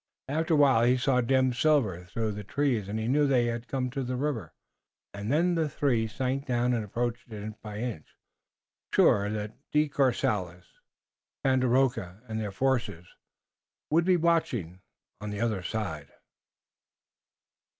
[0.27, 3.67] After a while he saw dim silver through the trees, and he knew they had
[3.67, 4.51] come to the river.
[5.13, 8.17] Then the three sank down and approached inch by inch,
[8.91, 10.65] sure that De Courcelles,
[11.45, 13.05] Tandakora and their forces
[13.91, 14.81] would be watching
[15.21, 16.09] on the other side.